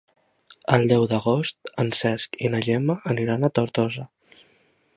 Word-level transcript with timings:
El 0.77 0.85
deu 0.91 1.03
d'agost 1.11 1.69
en 1.83 1.91
Cesc 1.99 2.39
i 2.49 2.51
na 2.55 2.63
Gemma 2.69 2.95
aniran 3.15 3.43
a 3.43 3.51
Tortosa. 3.59 4.07